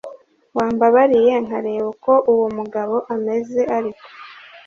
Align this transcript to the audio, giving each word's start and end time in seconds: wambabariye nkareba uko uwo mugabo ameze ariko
wambabariye 0.57 1.33
nkareba 1.45 1.85
uko 1.93 2.11
uwo 2.31 2.47
mugabo 2.57 2.95
ameze 3.15 3.61
ariko 3.77 4.05